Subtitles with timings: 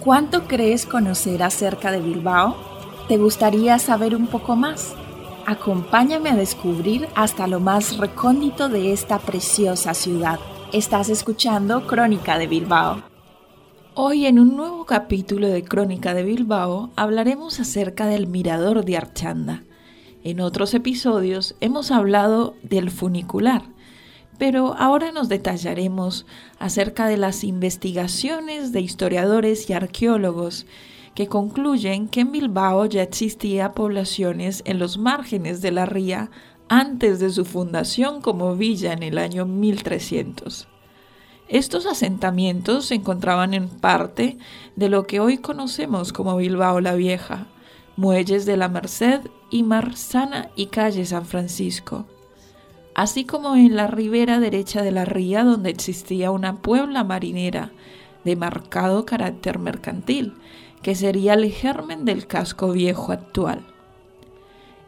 [0.00, 2.56] ¿Cuánto crees conocer acerca de Bilbao?
[3.06, 4.96] ¿Te gustaría saber un poco más?
[5.46, 10.40] Acompáñame a descubrir hasta lo más recóndito de esta preciosa ciudad.
[10.72, 13.02] Estás escuchando Crónica de Bilbao.
[13.94, 19.62] Hoy en un nuevo capítulo de Crónica de Bilbao hablaremos acerca del Mirador de Archanda.
[20.22, 23.62] En otros episodios hemos hablado del funicular,
[24.38, 26.26] pero ahora nos detallaremos
[26.58, 30.66] acerca de las investigaciones de historiadores y arqueólogos
[31.14, 36.30] que concluyen que en Bilbao ya existía poblaciones en los márgenes de la ría
[36.68, 40.68] antes de su fundación como villa en el año 1300.
[41.48, 44.36] Estos asentamientos se encontraban en parte
[44.76, 47.46] de lo que hoy conocemos como Bilbao la Vieja,
[47.96, 52.06] muelles de la Merced y Marzana y calle San Francisco,
[52.94, 57.72] así como en la ribera derecha de la ría donde existía una puebla marinera
[58.24, 60.34] de marcado carácter mercantil,
[60.82, 63.66] que sería el germen del casco viejo actual.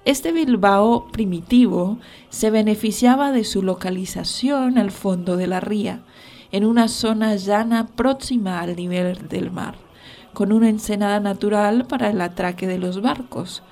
[0.04, 6.02] Este Bilbao primitivo se beneficiaba de su localización al fondo de la ría,
[6.50, 9.76] en una zona llana próxima al nivel del mar,
[10.34, 13.62] con una ensenada natural para el atraque de los barcos.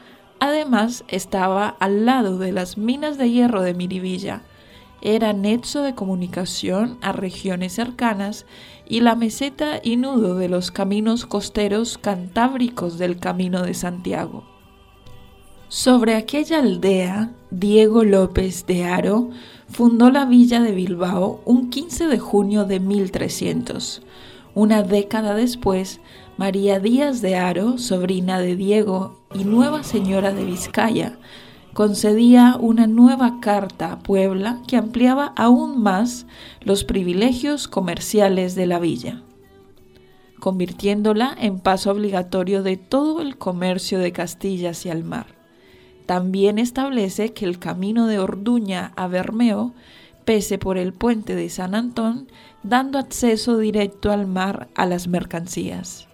[0.40, 4.42] Además, estaba al lado de las minas de hierro de Miribilla,
[5.02, 8.46] era nexo de comunicación a regiones cercanas
[8.86, 14.44] y la meseta y nudo de los caminos costeros cantábricos del Camino de Santiago.
[15.68, 19.30] Sobre aquella aldea, Diego López de Haro
[19.68, 24.02] fundó la villa de Bilbao un 15 de junio de 1300.
[24.54, 26.00] Una década después,
[26.36, 31.18] María Díaz de Haro, sobrina de Diego y nueva señora de Vizcaya,
[31.72, 36.26] concedía una nueva carta a Puebla que ampliaba aún más
[36.62, 39.22] los privilegios comerciales de la villa,
[40.40, 45.26] convirtiéndola en paso obligatorio de todo el comercio de Castilla hacia el mar.
[46.06, 49.74] También establece que el camino de Orduña a Bermeo
[50.30, 52.28] pese por el puente de San Antón,
[52.62, 56.06] dando acceso directo al mar a las mercancías.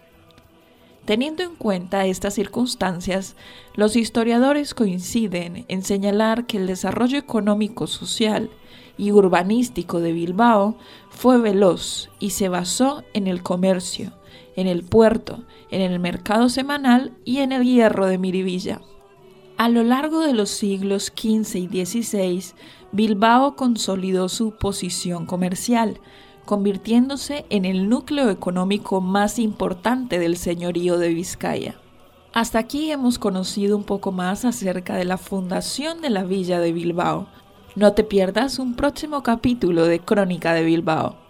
[1.04, 3.36] Teniendo en cuenta estas circunstancias,
[3.74, 8.48] los historiadores coinciden en señalar que el desarrollo económico, social
[8.96, 10.78] y urbanístico de Bilbao
[11.10, 14.12] fue veloz y se basó en el comercio,
[14.56, 18.80] en el puerto, en el mercado semanal y en el hierro de Miribilla.
[19.58, 22.54] A lo largo de los siglos XV y XVI,
[22.92, 25.98] Bilbao consolidó su posición comercial,
[26.44, 31.80] convirtiéndose en el núcleo económico más importante del señorío de Vizcaya.
[32.34, 36.72] Hasta aquí hemos conocido un poco más acerca de la fundación de la villa de
[36.72, 37.26] Bilbao.
[37.76, 41.25] No te pierdas un próximo capítulo de Crónica de Bilbao.